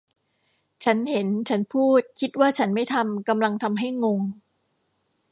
[0.83, 4.21] ฉันเห็นฉันพูดคิดว่าฉันไม่ทำกำลังทำให้งง